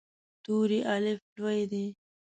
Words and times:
توری 0.43 0.79
“الف” 0.95 1.21
لوی 1.39 1.61
دی. 1.71 1.85